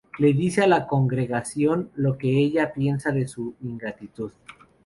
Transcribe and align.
Le 0.17 0.33
dice 0.33 0.63
a 0.63 0.67
la 0.67 0.87
congregación 0.87 1.91
lo 1.93 2.17
que 2.17 2.35
ella 2.35 2.73
piensa 2.73 3.11
de 3.11 3.27
su 3.27 3.53
ingratitud. 3.61 4.31